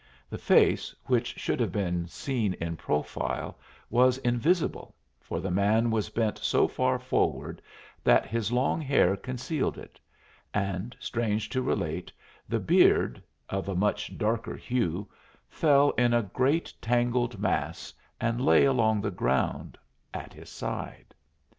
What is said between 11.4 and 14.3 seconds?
to relate, the beard, of a much